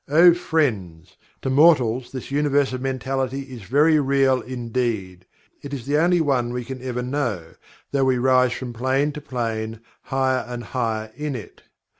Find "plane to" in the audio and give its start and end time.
8.73-9.21